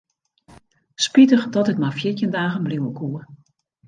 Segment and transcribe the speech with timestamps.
[1.03, 3.21] Spitich dat ik mar fjirtjin dagen bliuwe koe.